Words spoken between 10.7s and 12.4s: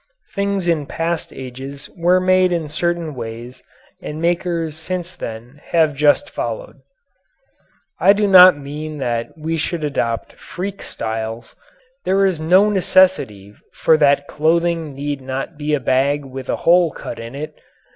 styles. There is